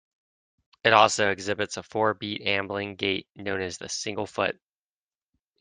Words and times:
It 0.83 0.93
also 0.93 1.29
exhibits 1.29 1.77
a 1.77 1.83
four-beat 1.83 2.41
ambling 2.41 2.95
gait 2.95 3.27
known 3.35 3.61
as 3.61 3.77
the 3.77 3.87
"single-foot". 3.87 4.59